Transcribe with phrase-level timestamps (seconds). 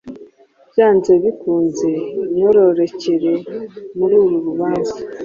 [0.71, 1.89] byanze bikunze
[2.23, 3.33] Imyororokere
[3.97, 4.97] muri uru rubanza